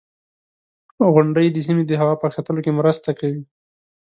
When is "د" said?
1.51-1.57, 1.87-1.91